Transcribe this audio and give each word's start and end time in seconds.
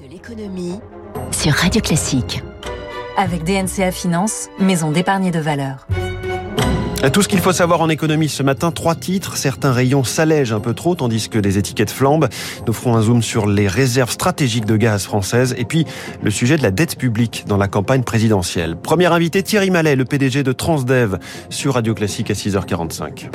De 0.00 0.08
l'économie 0.08 0.78
sur 1.32 1.52
Radio 1.52 1.80
Classique. 1.80 2.42
Avec 3.16 3.42
DNCA 3.42 3.90
Finance, 3.90 4.48
maison 4.60 4.92
d'épargne 4.92 5.32
de 5.32 5.40
valeur. 5.40 5.88
Tout 7.12 7.22
ce 7.22 7.28
qu'il 7.28 7.40
faut 7.40 7.52
savoir 7.52 7.80
en 7.80 7.88
économie 7.88 8.28
ce 8.28 8.44
matin, 8.44 8.70
trois 8.70 8.94
titres. 8.94 9.36
Certains 9.36 9.72
rayons 9.72 10.04
s'allègent 10.04 10.52
un 10.52 10.60
peu 10.60 10.72
trop, 10.72 10.94
tandis 10.94 11.28
que 11.28 11.38
des 11.40 11.58
étiquettes 11.58 11.90
flambent. 11.90 12.28
Nous 12.66 12.72
ferons 12.72 12.94
un 12.94 13.02
zoom 13.02 13.22
sur 13.22 13.46
les 13.46 13.66
réserves 13.66 14.10
stratégiques 14.10 14.66
de 14.66 14.76
gaz 14.76 15.04
françaises 15.04 15.54
et 15.58 15.64
puis 15.64 15.84
le 16.22 16.30
sujet 16.30 16.56
de 16.56 16.62
la 16.62 16.70
dette 16.70 16.96
publique 16.96 17.44
dans 17.48 17.56
la 17.56 17.66
campagne 17.66 18.04
présidentielle. 18.04 18.76
Premier 18.76 19.06
invité, 19.06 19.42
Thierry 19.42 19.70
Mallet, 19.70 19.96
le 19.96 20.04
PDG 20.04 20.44
de 20.44 20.52
Transdev, 20.52 21.18
sur 21.50 21.74
Radio 21.74 21.94
Classique 21.94 22.30
à 22.30 22.34
6h45. 22.34 23.30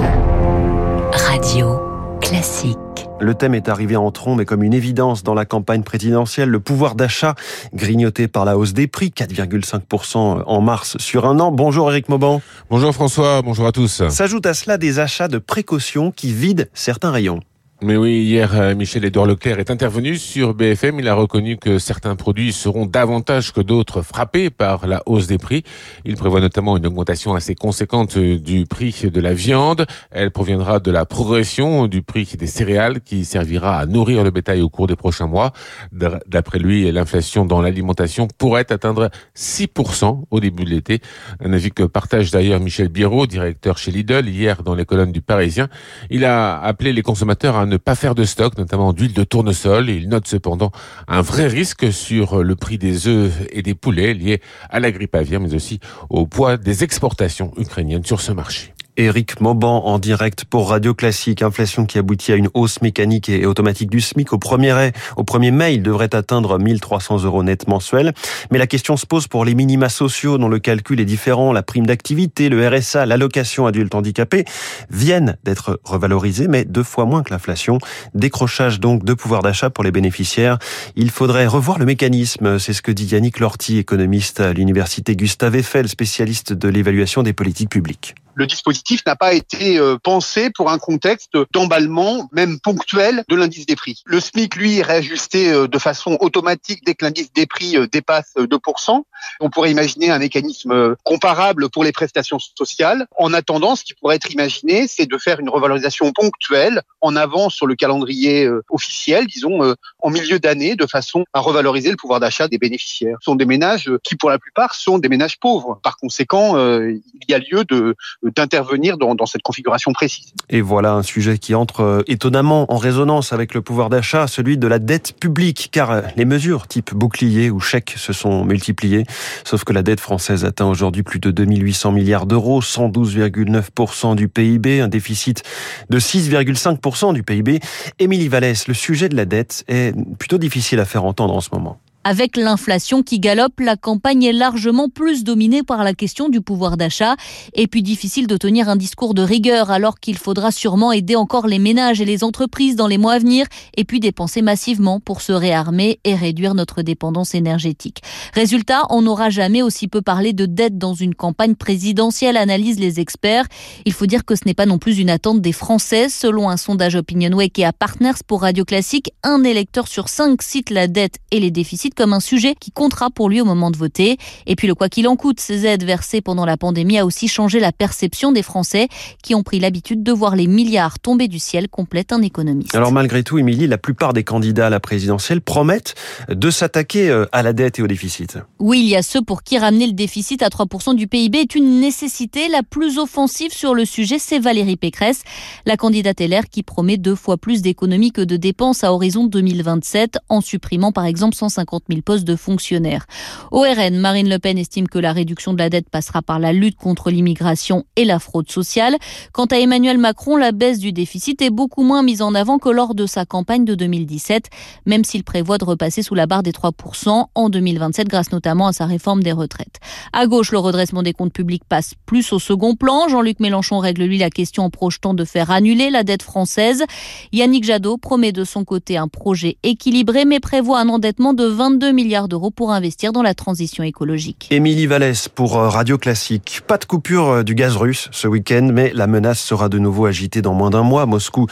Radio 1.12 1.80
Classique. 2.22 2.78
Le 3.20 3.36
thème 3.36 3.56
est 3.56 3.70
arrivé 3.70 3.96
en 3.96 4.12
trombe 4.12 4.42
et 4.42 4.46
comme 4.46 4.64
une 4.64 4.74
évidence 4.74 5.24
dans 5.24 5.34
la 5.34 5.46
campagne 5.46 5.84
présidentielle, 5.84 6.50
le 6.50 6.60
pouvoir 6.60 6.96
d'achat 6.96 7.36
grignoté 7.74 8.28
par 8.28 8.44
la 8.44 8.58
hausse 8.58 8.74
des 8.74 8.88
prix, 8.88 9.14
4,5% 9.16 10.44
en 10.46 10.62
mars 10.62 10.98
sur 11.00 11.26
un 11.26 11.40
an. 11.40 11.52
Bonjour 11.52 11.90
Eric 11.90 12.10
Mauban. 12.10 12.42
Bonjour 12.70 12.94
François, 12.94 13.42
bonjour 13.42 13.68
à 13.68 13.72
tous. 13.72 14.04
S'ajoute 14.10 14.46
à 14.46 14.54
cela 14.54 14.78
des 14.78 15.00
achats 15.00 15.28
de 15.28 15.38
précaution 15.38 16.12
qui 16.12 16.34
vident 16.34 16.66
certains 16.74 17.12
rayons. 17.12 17.40
Mais 17.84 17.98
oui, 17.98 18.24
hier, 18.24 18.58
euh, 18.58 18.76
Michel-Édouard 18.76 19.26
Leclerc 19.26 19.60
est 19.60 19.70
intervenu 19.70 20.16
sur 20.16 20.54
BFM. 20.54 21.02
Il 21.02 21.08
a 21.10 21.16
reconnu 21.16 21.58
que 21.58 21.80
certains 21.80 22.16
produits 22.16 22.54
seront 22.54 22.86
davantage 22.86 23.52
que 23.52 23.60
d'autres 23.60 24.02
frappés 24.02 24.50
par 24.50 24.88
la 24.88 25.04
hausse 25.06 25.28
des 25.28 25.38
prix. 25.38 25.64
Il 26.06 26.16
prévoit 26.16 26.40
notamment 26.40 26.78
une 26.78 26.88
augmentation 26.88 27.36
assez 27.36 27.56
conséquente 27.56 28.18
du 28.18 28.66
prix 28.66 29.10
de 29.14 29.20
la 29.20 29.34
viande. 29.34 29.86
Elle 30.12 30.32
proviendra 30.32 30.80
de 30.80 30.92
la 30.92 31.06
progression 31.06 31.88
du 31.88 32.04
prix 32.04 32.26
des 32.40 32.48
céréales 32.48 33.02
qui 33.02 33.26
servira 33.26 33.80
à 33.80 33.86
nourrir 33.86 34.24
le 34.24 34.32
bétail 34.32 34.62
au 34.62 34.70
cours 34.70 34.88
des 34.88 34.96
prochains 34.96 35.28
mois. 35.28 35.52
D'après 35.92 36.60
lui, 36.60 36.90
l'inflation 36.90 37.44
dans 37.44 37.62
l'alimentation 37.62 38.30
pourrait 38.38 38.72
atteindre 38.72 39.10
6% 39.36 40.24
au 40.32 40.40
début 40.40 40.64
de 40.64 40.70
l'été. 40.70 41.02
Un 41.44 41.52
avis 41.52 41.72
que 41.72 41.84
partage 41.84 42.32
d'ailleurs 42.32 42.62
Michel 42.62 42.88
Biro, 42.88 43.28
directeur 43.28 43.78
chez 43.78 43.92
Lidl, 43.92 44.30
hier 44.30 44.64
dans 44.64 44.74
les 44.74 44.86
colonnes 44.86 45.12
du 45.12 45.22
Parisien. 45.22 45.68
Il 46.10 46.24
a 46.24 46.62
appelé 46.62 46.94
les 46.94 47.02
consommateurs 47.02 47.58
à 47.58 47.73
pas 47.78 47.96
faire 47.96 48.16
de 48.16 48.24
stock, 48.24 48.58
notamment 48.58 48.94
d'huile 48.94 49.14
de 49.14 49.24
tournesol. 49.24 49.90
Il 49.90 50.10
note 50.10 50.28
cependant 50.28 50.72
un 51.08 51.22
vrai 51.22 51.48
risque 51.48 51.92
sur 51.92 52.44
le 52.44 52.56
prix 52.56 52.78
des 52.78 53.08
œufs 53.08 53.32
et 53.52 53.62
des 53.62 53.76
poulets 53.76 54.14
liés 54.14 54.42
à 54.70 54.80
la 54.80 54.92
grippe 54.92 55.16
aviaire, 55.16 55.40
mais 55.40 55.54
aussi 55.54 55.80
au 56.10 56.26
poids 56.26 56.58
des 56.58 56.84
exportations 56.84 57.54
ukrainiennes 57.58 58.06
sur 58.06 58.22
ce 58.22 58.32
marché. 58.32 58.73
Éric 58.98 59.42
Mauban 59.42 59.86
en 59.86 59.98
direct 59.98 60.46
pour 60.46 60.70
Radio 60.70 60.94
Classique. 60.94 61.42
Inflation 61.42 61.86
qui 61.86 61.98
aboutit 61.98 62.32
à 62.32 62.36
une 62.36 62.50
hausse 62.54 62.82
mécanique 62.82 63.28
et 63.30 63.46
automatique 63.46 63.90
du 63.90 64.02
SMIC. 64.02 64.34
Au 64.34 64.38
premier, 64.38 64.92
au 65.18 65.24
premier 65.24 65.52
mai, 65.52 65.76
il 65.76 65.82
devrait 65.82 66.14
atteindre 66.14 66.60
1300 66.60 67.24
euros 67.24 67.44
net 67.44 67.68
mensuels. 67.68 68.14
Mais 68.52 68.58
la 68.58 68.68
question 68.68 68.96
se 68.96 69.06
pose 69.06 69.28
pour 69.28 69.46
les 69.46 69.56
minima 69.56 69.90
sociaux 69.90 70.38
dont 70.38 70.48
le 70.48 70.60
calcul 70.60 71.00
est 71.00 71.06
différent. 71.06 71.54
La 71.54 71.64
prime 71.64 71.86
d'activité, 71.86 72.50
le 72.50 72.68
RSA, 72.68 73.06
l'allocation 73.06 73.66
adulte 73.66 73.96
handicapé 73.96 74.46
viennent 74.90 75.38
d'être 75.44 75.80
revalorisés, 75.84 76.48
mais 76.48 76.64
deux 76.66 76.84
fois 76.84 77.06
moins 77.06 77.24
que 77.24 77.34
l'inflation. 77.34 77.80
Décrochage 78.14 78.80
donc 78.80 79.04
de 79.04 79.14
pouvoir 79.14 79.42
d'achat 79.42 79.70
pour 79.70 79.84
les 79.84 79.92
bénéficiaires. 79.92 80.60
Il 80.96 81.10
faudrait 81.10 81.48
revoir 81.48 81.80
le 81.80 81.86
mécanisme. 81.86 82.60
C'est 82.60 82.74
ce 82.74 82.82
que 82.82 82.92
dit 82.92 83.06
Yannick 83.06 83.40
Lorty, 83.40 83.80
économiste 83.80 84.40
à 84.40 84.54
l'université 84.54 85.16
Gustave 85.16 85.56
Eiffel, 85.56 85.90
spécialiste 85.90 86.54
de 86.54 86.68
l'évaluation 86.70 87.24
des 87.24 87.34
politiques 87.34 87.70
publiques 87.70 88.16
le 88.36 88.48
dispositif 88.48 89.02
n'a 89.06 89.16
pas 89.16 89.34
été 89.34 89.78
euh, 89.78 89.98
pensé 90.02 90.50
pour 90.50 90.72
un 90.72 90.78
contexte 90.78 91.38
d'emballement, 91.52 92.30
même 92.32 92.60
ponctuel, 92.60 93.24
de 93.30 93.36
l'indice 93.36 93.66
des 93.66 93.76
prix. 93.76 94.02
Le 94.06 94.20
SMIC, 94.20 94.56
lui, 94.56 94.80
est 94.80 94.82
réajusté 94.82 95.52
euh, 95.52 95.68
de 95.68 95.78
façon 95.78 96.18
automatique 96.20 96.84
dès 96.86 96.96
que 96.96 97.06
l'indice 97.06 97.32
des 97.34 97.46
prix 97.46 97.78
euh, 97.78 97.88
dépasse 97.88 98.34
2%. 98.38 99.04
On 99.40 99.50
pourrait 99.50 99.72
imaginer 99.72 100.10
un 100.10 100.20
mécanisme 100.20 100.96
comparable 101.04 101.70
pour 101.70 101.84
les 101.84 101.92
prestations 101.92 102.40
sociales. 102.40 103.08
En 103.18 103.34
attendant, 103.34 103.76
ce 103.76 103.84
qui 103.84 103.94
pourrait 103.94 104.16
être 104.16 104.32
imaginé, 104.32 104.88
c'est 104.88 105.06
de 105.06 105.18
faire 105.18 105.40
une 105.40 105.50
revalorisation 105.50 106.12
ponctuelle 106.12 106.82
en 107.02 107.16
avance 107.16 107.54
sur 107.54 107.68
le 107.68 107.76
calendrier 107.76 108.50
officiel, 108.70 109.28
disons, 109.28 109.76
en 110.00 110.10
milieu 110.10 110.40
d'année, 110.40 110.76
de 110.76 110.86
façon 110.86 111.24
à 111.34 111.40
revaloriser 111.40 111.90
le 111.90 111.96
pouvoir 111.96 112.20
d'achat 112.20 112.48
des 112.48 112.58
bénéficiaires. 112.58 113.18
Ce 113.22 113.26
sont 113.26 113.36
des 113.36 113.46
ménages 113.46 113.90
qui, 114.04 114.16
pour 114.16 114.30
la 114.30 114.40
plupart, 114.40 114.76
sont 114.76 114.98
des 114.98 115.10
ménages 115.10 115.40
pauvres. 115.40 115.80
Par 115.84 115.98
conséquent, 115.98 116.58
il 116.58 117.02
y 117.28 117.34
a 117.34 117.40
lieu 117.40 117.64
de 117.64 117.96
d'intervenir 118.24 118.98
dans, 118.98 119.16
dans, 119.16 119.26
cette 119.26 119.42
configuration 119.42 119.92
précise. 119.92 120.34
Et 120.50 120.62
voilà 120.62 120.94
un 120.94 121.04
sujet 121.04 121.38
qui 121.38 121.56
entre 121.56 121.82
euh, 121.82 122.04
étonnamment 122.08 122.72
en 122.72 122.78
résonance 122.78 123.34
avec 123.34 123.54
le 123.54 123.62
pouvoir 123.62 123.90
d'achat, 123.90 124.28
celui 124.28 124.58
de 124.58 124.68
la 124.68 124.80
dette 124.80 125.14
publique, 125.20 125.70
car 125.72 125.92
euh, 125.92 126.02
les 126.16 126.26
mesures 126.26 126.68
type 126.68 126.94
bouclier 126.94 127.50
ou 127.50 127.60
chèque 127.60 127.94
se 127.98 128.14
sont 128.14 128.46
multipliées, 128.46 129.06
sauf 129.44 129.64
que 129.64 129.74
la 129.74 129.84
dette 129.84 130.00
française 130.00 130.46
atteint 130.46 130.68
aujourd'hui 130.68 131.04
plus 131.04 131.20
de 131.20 131.32
2800 131.32 131.92
milliards 131.92 132.26
d'euros, 132.26 132.62
112,9% 132.62 134.16
du 134.16 134.28
PIB, 134.30 134.82
un 134.82 134.88
déficit 134.88 135.44
de 135.90 136.00
6,5% 136.00 137.14
du 137.14 137.24
PIB. 137.24 137.60
Émilie 138.00 138.28
Vallès, 138.30 138.68
le 138.68 138.74
sujet 138.74 139.10
de 139.10 139.16
la 139.16 139.26
dette 139.26 139.64
est 139.68 139.94
plutôt 140.18 140.38
difficile 140.38 140.80
à 140.80 140.86
faire 140.86 141.06
entendre 141.06 141.36
en 141.36 141.42
ce 141.42 141.50
moment. 141.52 141.80
Avec 142.06 142.36
l'inflation 142.36 143.02
qui 143.02 143.22
galope, 143.22 143.62
la 143.62 143.78
campagne 143.78 144.24
est 144.24 144.34
largement 144.34 144.90
plus 144.90 145.24
dominée 145.24 145.64
par 145.64 145.86
la 145.86 145.94
question 145.94 146.28
du 146.28 146.42
pouvoir 146.42 146.76
d'achat 146.76 147.16
et 147.54 147.68
puis 147.68 147.82
difficile 147.82 148.28
de 148.28 148.36
tenir 148.36 148.68
un 148.68 148.76
discours 148.76 149.14
de 149.14 149.22
rigueur 149.22 149.72
alors 149.72 150.02
qu'il 150.02 150.18
faudra 150.18 150.52
sûrement 150.52 150.92
aider 150.92 151.16
encore 151.16 151.48
les 151.48 151.60
ménages 151.60 152.02
et 152.02 152.06
les 152.06 152.26
entreprises 152.26 152.76
dans 152.76 152.88
les 152.88 152.98
mois 152.98 153.14
à 153.14 153.20
venir 153.20 153.46
et 153.78 153.86
puis 153.86 154.02
dépenser 154.02 154.42
massivement 154.42 155.00
pour 155.00 155.22
se 155.22 155.32
réarmer 155.32 156.02
et 156.04 156.14
réduire 156.14 156.56
notre 156.56 156.82
dépendance 156.82 157.36
énergétique. 157.36 158.02
Résultat, 158.34 158.82
on 158.90 159.04
n'aura 159.04 159.30
jamais 159.30 159.62
aussi 159.62 159.88
peu 159.88 160.02
parlé 160.02 160.34
de 160.34 160.46
dette 160.46 160.78
dans 160.78 160.94
une 160.94 161.16
campagne 161.16 161.56
présidentielle, 161.56 162.36
analysent 162.36 162.80
les 162.80 163.00
experts. 163.00 163.46
Il 163.86 163.94
faut 163.94 164.08
dire 164.08 164.26
que 164.26 164.36
ce 164.36 164.42
n'est 164.46 164.54
pas 164.54 164.66
non 164.66 164.78
plus 164.78 165.00
une 165.00 165.10
attente 165.10 165.40
des 165.40 165.54
Français. 165.54 166.10
Selon 166.10 166.50
un 166.50 166.58
sondage 166.58 166.96
OpinionWay 166.96 167.50
et 167.56 167.66
à 167.66 167.72
Partners 167.72 168.24
pour 168.28 168.42
Radio 168.42 168.66
Classique, 168.66 169.12
un 169.24 169.46
électeur 169.46 169.88
sur 169.88 170.10
cinq 170.10 170.42
cite 170.42 170.70
la 170.70 170.88
dette 170.88 171.20
et 171.32 171.40
les 171.40 171.52
déficits 171.52 171.93
comme 171.94 172.14
un 172.14 172.20
sujet 172.20 172.56
qui 172.60 172.72
comptera 172.72 173.10
pour 173.10 173.30
lui 173.30 173.42
au 173.42 173.46
moment 173.46 173.72
de 173.72 173.78
voter. 173.78 174.18
Et 174.46 174.56
puis 174.56 174.68
le 174.68 174.76
quoi 174.76 174.90
qu'il 174.90 175.08
en 175.08 175.16
coûte, 175.16 175.40
ces 175.40 175.66
aides 175.66 175.84
versées 175.84 176.22
pendant 176.22 176.46
la 176.46 176.58
pandémie 176.58 176.98
a 176.98 177.06
aussi 177.06 177.28
changé 177.28 177.60
la 177.60 177.72
perception 177.72 178.32
des 178.32 178.44
Français 178.44 178.88
qui 179.22 179.36
ont 179.36 179.44
pris 179.44 179.60
l'habitude 179.60 180.04
de 180.04 180.12
voir 180.12 180.36
les 180.36 180.48
milliards 180.48 181.00
tomber 181.00 181.28
du 181.28 181.40
ciel, 181.40 181.70
complète 181.70 182.12
un 182.12 182.22
économiste. 182.22 182.76
Alors 182.76 182.92
malgré 182.92 183.24
tout, 183.24 183.38
Émilie, 183.38 183.68
la 183.68 183.78
plupart 183.78 184.14
des 184.14 184.24
candidats 184.24 184.68
à 184.68 184.70
la 184.70 184.80
présidentielle 184.80 185.42
promettent 185.42 185.96
de 186.30 186.50
s'attaquer 186.50 187.10
euh, 187.10 187.26
à 187.32 187.44
la 187.44 187.54
dette 187.54 187.80
et 187.80 187.82
au 187.82 187.88
déficit. 187.88 188.38
Oui, 188.60 188.80
il 188.80 188.90
y 188.90 188.96
a 188.96 189.02
ceux 189.04 189.22
pour 189.22 189.44
qui 189.44 189.58
ramener 189.58 189.88
le 189.88 189.94
déficit 189.94 190.42
à 190.42 190.50
3% 190.50 190.96
du 190.96 191.08
PIB 191.08 191.40
est 191.40 191.56
une 191.56 191.80
nécessité. 191.80 192.48
La 192.50 192.64
plus 192.64 192.98
offensive 192.98 193.52
sur 193.52 193.74
le 193.74 193.86
sujet, 193.86 194.20
c'est 194.20 194.40
Valérie 194.40 194.78
Pécresse, 194.78 195.24
la 195.66 195.78
candidate 195.78 196.20
LR 196.20 196.50
qui 196.50 196.64
promet 196.64 196.98
deux 196.98 197.16
fois 197.16 197.38
plus 197.38 197.62
d'économies 197.62 198.12
que 198.12 198.22
de 198.22 198.38
dépenses 198.38 198.84
à 198.84 198.94
horizon 198.94 199.26
2027 199.26 200.18
en 200.30 200.42
supprimant 200.42 200.92
par 200.92 201.06
exemple 201.06 201.36
150 201.36 201.83
000 201.90 202.02
postes 202.02 202.26
de 202.26 202.36
fonctionnaires. 202.36 203.06
Au 203.52 203.62
RN, 203.62 203.98
Marine 203.98 204.30
Le 204.30 204.40
Pen 204.40 204.58
estime 204.58 204.88
que 204.88 205.00
la 205.00 205.14
réduction 205.14 205.54
de 205.54 205.60
la 205.60 205.70
dette 205.70 205.90
passera 205.90 206.22
par 206.22 206.40
la 206.40 206.54
lutte 206.54 206.78
contre 206.78 207.10
l'immigration 207.10 207.86
et 207.96 208.06
la 208.06 208.20
fraude 208.20 208.50
sociale. 208.50 208.98
Quant 209.32 209.46
à 209.46 209.58
Emmanuel 209.58 209.98
Macron, 209.98 210.38
la 210.38 210.52
baisse 210.52 210.80
du 210.80 210.92
déficit 210.92 211.42
est 211.42 211.50
beaucoup 211.50 211.84
moins 211.84 212.04
mise 212.04 212.22
en 212.22 212.36
avant 212.36 212.58
que 212.58 212.70
lors 212.70 212.96
de 212.96 213.06
sa 213.06 213.26
campagne 213.26 213.66
de 213.66 213.76
2017, 213.76 214.50
même 214.86 215.04
s'il 215.04 215.24
prévoit 215.24 215.58
de 215.58 215.66
repasser 215.66 216.04
sous 216.04 216.16
la 216.16 216.26
barre 216.28 216.44
des 216.44 216.52
3% 216.52 217.26
en 217.34 217.50
2027 217.50 218.08
grâce 218.08 218.32
notamment 218.32 218.68
à 218.68 218.74
sa 218.74 218.86
réforme 218.86 219.24
des 219.24 219.32
retraites. 219.32 219.80
À 220.12 220.28
gauche, 220.28 220.52
le 220.52 220.60
redressement 220.60 221.04
des 221.04 221.14
comptes 221.14 221.34
publics 221.34 221.64
passe 221.68 221.94
plus 222.06 222.32
au 222.34 222.40
second 222.40 222.76
plan. 222.76 223.08
Jean-Luc 223.08 223.40
Mélenchon 223.40 223.80
règle 223.80 224.04
lui 224.04 224.18
la 224.18 224.30
question 224.30 224.64
en 224.64 224.70
projetant 224.70 225.14
de 225.14 225.26
faire 225.26 225.52
annuler 225.52 225.90
la 225.90 226.04
dette 226.04 226.24
française. 226.24 226.84
Yannick 227.32 227.64
Jadot 227.64 227.98
promet 227.98 228.32
de 228.32 228.44
son 228.44 228.64
côté 228.64 228.98
un 228.98 229.08
projet 229.08 229.58
équilibré 229.64 230.26
mais 230.26 230.40
prévoit 230.40 230.80
un 230.80 230.90
endettement 230.90 231.34
de 231.34 231.46
20 231.46 231.73
22 231.74 231.92
milliards 231.92 232.28
d'euros 232.28 232.52
pour 232.52 232.72
investir 232.72 233.12
dans 233.14 233.24
la 233.24 233.34
transition 233.34 233.84
écologique. 233.84 234.48
Émilie 234.52 234.86
Vallès 234.86 235.28
pour 235.28 235.58
euh, 235.58 235.70
Radio 235.70 235.98
Classique. 235.98 236.62
Pas 236.68 236.78
de 236.78 236.86
coupure 236.86 237.30
euh, 237.30 237.44
du 237.44 237.56
gaz 237.56 237.78
russe 237.78 238.10
ce 238.12 238.28
week-end, 238.28 238.70
mais 238.72 238.92
la 238.94 239.08
menace 239.08 239.40
sera 239.40 239.70
de 239.70 239.80
nouveau 239.80 240.06
agitée 240.06 240.44
dans 240.44 240.54
moins 240.54 240.70
d'un 240.70 240.84
mois. 240.84 241.08
Moscou 241.08 241.48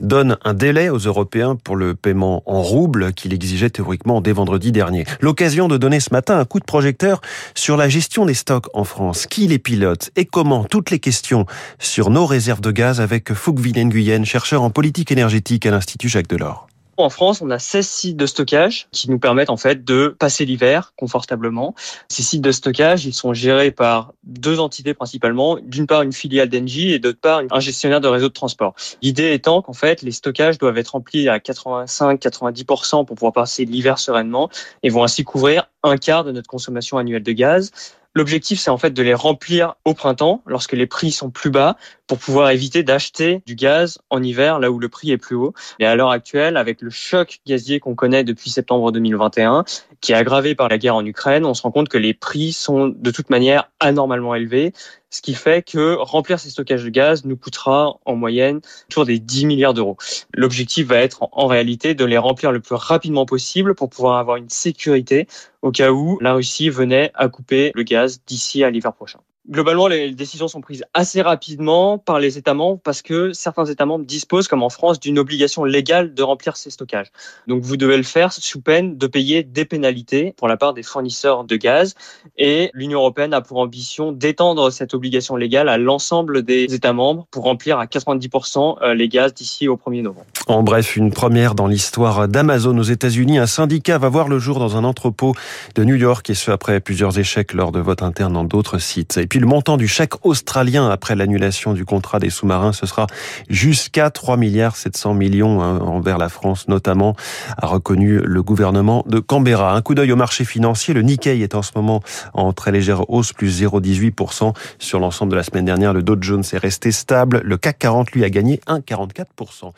donne 0.00 0.38
un 0.44 0.54
délai 0.54 0.88
aux 0.88 0.96
Européens 0.96 1.56
pour 1.56 1.76
le 1.76 1.94
paiement 1.94 2.42
en 2.46 2.62
roubles 2.62 3.12
qu'il 3.12 3.34
exigeait 3.34 3.68
théoriquement 3.68 4.22
dès 4.22 4.32
vendredi 4.32 4.72
dernier. 4.72 5.04
L'occasion 5.20 5.68
de 5.68 5.76
donner 5.76 6.00
ce 6.00 6.08
matin 6.10 6.38
un 6.38 6.46
coup 6.46 6.58
de 6.58 6.64
projecteur 6.64 7.20
sur 7.54 7.76
la 7.76 7.90
gestion 7.90 8.24
des 8.24 8.32
stocks 8.32 8.68
en 8.72 8.84
France. 8.84 9.26
Qui 9.26 9.46
les 9.46 9.58
pilote 9.58 10.10
et 10.16 10.24
comment 10.24 10.64
Toutes 10.64 10.90
les 10.90 11.00
questions 11.00 11.44
sur 11.78 12.08
nos 12.08 12.24
réserves 12.24 12.62
de 12.62 12.70
gaz 12.70 13.02
avec 13.02 13.34
Fouque 13.34 13.60
Nguyen, 13.60 14.24
chercheur 14.24 14.62
en 14.62 14.70
politique 14.70 15.12
énergétique 15.12 15.66
à 15.66 15.70
l'Institut 15.70 16.08
Jacques 16.08 16.28
Delors. 16.28 16.66
En 16.98 17.10
France, 17.10 17.42
on 17.42 17.50
a 17.50 17.58
16 17.58 17.86
sites 17.86 18.16
de 18.16 18.24
stockage 18.24 18.88
qui 18.90 19.10
nous 19.10 19.18
permettent 19.18 19.50
en 19.50 19.58
fait 19.58 19.84
de 19.84 20.16
passer 20.18 20.46
l'hiver 20.46 20.94
confortablement. 20.96 21.74
Ces 22.08 22.22
sites 22.22 22.40
de 22.40 22.52
stockage, 22.52 23.04
ils 23.04 23.12
sont 23.12 23.34
gérés 23.34 23.70
par 23.70 24.14
deux 24.24 24.60
entités 24.60 24.94
principalement. 24.94 25.58
D'une 25.62 25.86
part, 25.86 26.02
une 26.02 26.14
filiale 26.14 26.48
d'Engie 26.48 26.92
et 26.92 26.98
d'autre 26.98 27.20
part, 27.20 27.42
un 27.50 27.60
gestionnaire 27.60 28.00
de 28.00 28.08
réseau 28.08 28.28
de 28.28 28.32
transport. 28.32 28.74
L'idée 29.02 29.32
étant 29.34 29.60
qu'en 29.60 29.74
fait, 29.74 30.00
les 30.00 30.12
stockages 30.12 30.56
doivent 30.56 30.78
être 30.78 30.90
remplis 30.90 31.28
à 31.28 31.38
85-90% 31.38 33.04
pour 33.04 33.14
pouvoir 33.14 33.34
passer 33.34 33.66
l'hiver 33.66 33.98
sereinement 33.98 34.48
et 34.82 34.88
vont 34.88 35.04
ainsi 35.04 35.22
couvrir 35.22 35.68
un 35.82 35.98
quart 35.98 36.24
de 36.24 36.32
notre 36.32 36.48
consommation 36.48 36.96
annuelle 36.96 37.22
de 37.22 37.32
gaz. 37.32 37.72
L'objectif, 38.16 38.58
c'est 38.58 38.70
en 38.70 38.78
fait 38.78 38.92
de 38.92 39.02
les 39.02 39.12
remplir 39.12 39.74
au 39.84 39.92
printemps, 39.92 40.40
lorsque 40.46 40.72
les 40.72 40.86
prix 40.86 41.12
sont 41.12 41.28
plus 41.28 41.50
bas, 41.50 41.76
pour 42.06 42.16
pouvoir 42.16 42.48
éviter 42.48 42.82
d'acheter 42.82 43.42
du 43.44 43.54
gaz 43.54 43.98
en 44.08 44.22
hiver, 44.22 44.58
là 44.58 44.70
où 44.70 44.78
le 44.78 44.88
prix 44.88 45.10
est 45.10 45.18
plus 45.18 45.36
haut. 45.36 45.52
Et 45.80 45.84
à 45.84 45.94
l'heure 45.96 46.12
actuelle, 46.12 46.56
avec 46.56 46.80
le 46.80 46.88
choc 46.88 47.40
gazier 47.46 47.78
qu'on 47.78 47.94
connaît 47.94 48.24
depuis 48.24 48.48
septembre 48.48 48.90
2021, 48.90 49.64
qui 50.00 50.12
est 50.12 50.14
aggravé 50.14 50.54
par 50.54 50.70
la 50.70 50.78
guerre 50.78 50.94
en 50.94 51.04
Ukraine, 51.04 51.44
on 51.44 51.52
se 51.52 51.60
rend 51.60 51.70
compte 51.70 51.90
que 51.90 51.98
les 51.98 52.14
prix 52.14 52.54
sont 52.54 52.88
de 52.88 53.10
toute 53.10 53.28
manière 53.28 53.70
anormalement 53.80 54.34
élevés, 54.34 54.72
ce 55.10 55.22
qui 55.22 55.34
fait 55.34 55.62
que 55.62 55.94
remplir 55.94 56.38
ces 56.40 56.50
stockages 56.50 56.84
de 56.84 56.90
gaz 56.90 57.24
nous 57.24 57.36
coûtera 57.36 57.98
en 58.04 58.16
moyenne 58.16 58.60
autour 58.90 59.04
des 59.04 59.18
10 59.18 59.46
milliards 59.46 59.74
d'euros. 59.74 59.96
L'objectif 60.34 60.86
va 60.86 60.96
être 60.98 61.28
en 61.32 61.46
réalité 61.46 61.94
de 61.94 62.04
les 62.04 62.18
remplir 62.18 62.52
le 62.52 62.60
plus 62.60 62.74
rapidement 62.74 63.26
possible 63.26 63.74
pour 63.74 63.88
pouvoir 63.88 64.18
avoir 64.18 64.36
une 64.36 64.50
sécurité 64.50 65.26
au 65.62 65.70
cas 65.70 65.90
où 65.90 66.18
la 66.20 66.34
Russie 66.34 66.70
venait 66.70 67.10
à 67.14 67.28
couper 67.28 67.72
le 67.74 67.82
gaz 67.82 68.20
d'ici 68.26 68.64
à 68.64 68.70
l'hiver 68.70 68.92
prochain. 68.92 69.20
Globalement, 69.48 69.86
les 69.86 70.10
décisions 70.10 70.48
sont 70.48 70.60
prises 70.60 70.84
assez 70.92 71.22
rapidement 71.22 71.98
par 71.98 72.18
les 72.18 72.36
États 72.36 72.54
membres 72.54 72.80
parce 72.82 73.00
que 73.00 73.32
certains 73.32 73.66
États 73.66 73.86
membres 73.86 74.04
disposent, 74.04 74.48
comme 74.48 74.64
en 74.64 74.70
France, 74.70 74.98
d'une 74.98 75.20
obligation 75.20 75.62
légale 75.62 76.14
de 76.14 76.22
remplir 76.24 76.56
ces 76.56 76.70
stockages. 76.70 77.12
Donc 77.46 77.62
vous 77.62 77.76
devez 77.76 77.96
le 77.96 78.02
faire 78.02 78.32
sous 78.32 78.60
peine 78.60 78.98
de 78.98 79.06
payer 79.06 79.44
des 79.44 79.64
pénalités 79.64 80.34
pour 80.36 80.48
la 80.48 80.56
part 80.56 80.74
des 80.74 80.82
fournisseurs 80.82 81.44
de 81.44 81.54
gaz. 81.54 81.94
Et 82.36 82.70
l'Union 82.74 82.98
européenne 82.98 83.32
a 83.34 83.40
pour 83.40 83.58
ambition 83.58 84.10
d'étendre 84.10 84.70
cette 84.70 84.94
obligation 84.94 85.36
légale 85.36 85.68
à 85.68 85.78
l'ensemble 85.78 86.42
des 86.42 86.74
États 86.74 86.92
membres 86.92 87.28
pour 87.30 87.44
remplir 87.44 87.78
à 87.78 87.86
90% 87.86 88.82
euh, 88.82 88.94
les 88.94 89.08
gaz 89.08 89.32
d'ici 89.32 89.68
au 89.68 89.76
1er 89.76 90.02
novembre. 90.02 90.26
En 90.48 90.64
bref, 90.64 90.96
une 90.96 91.12
première 91.12 91.54
dans 91.54 91.68
l'histoire 91.68 92.26
d'Amazon 92.26 92.76
aux 92.78 92.82
États-Unis. 92.82 93.38
Un 93.38 93.46
syndicat 93.46 93.98
va 93.98 94.08
voir 94.08 94.28
le 94.28 94.40
jour 94.40 94.58
dans 94.58 94.76
un 94.76 94.82
entrepôt 94.82 95.34
de 95.76 95.84
New 95.84 95.94
York 95.94 96.28
et 96.30 96.34
ce 96.34 96.50
après 96.50 96.80
plusieurs 96.80 97.18
échecs 97.18 97.52
lors 97.52 97.70
de 97.70 97.78
votes 97.78 98.02
internes 98.02 98.32
dans 98.32 98.44
d'autres 98.44 98.78
sites. 98.78 99.16
Le 99.38 99.46
montant 99.46 99.76
du 99.76 99.88
chèque 99.88 100.24
australien 100.24 100.88
après 100.88 101.14
l'annulation 101.14 101.72
du 101.72 101.84
contrat 101.84 102.18
des 102.18 102.30
sous-marins, 102.30 102.72
ce 102.72 102.86
sera 102.86 103.06
jusqu'à 103.48 104.10
3 104.10 104.36
milliards 104.36 104.76
700 104.76 105.14
millions 105.14 105.62
hein, 105.62 105.78
envers 105.78 106.18
la 106.18 106.28
France 106.28 106.68
notamment, 106.68 107.14
a 107.56 107.66
reconnu 107.66 108.18
le 108.18 108.42
gouvernement 108.42 109.04
de 109.06 109.18
Canberra. 109.18 109.74
Un 109.74 109.82
coup 109.82 109.94
d'œil 109.94 110.12
au 110.12 110.16
marché 110.16 110.44
financier, 110.44 110.94
le 110.94 111.02
Nikkei 111.02 111.42
est 111.42 111.54
en 111.54 111.62
ce 111.62 111.72
moment 111.76 112.02
en 112.34 112.52
très 112.52 112.72
légère 112.72 113.10
hausse, 113.10 113.32
plus 113.32 113.62
0,18% 113.62 114.54
sur 114.78 115.00
l'ensemble 115.00 115.32
de 115.32 115.36
la 115.36 115.42
semaine 115.42 115.64
dernière. 115.64 115.92
Le 115.92 116.02
Dow 116.02 116.16
Jones 116.20 116.44
est 116.52 116.58
resté 116.58 116.92
stable, 116.92 117.40
le 117.44 117.56
CAC 117.56 117.78
40 117.78 118.12
lui 118.12 118.24
a 118.24 118.30
gagné 118.30 118.60
1,44%. 118.66 119.72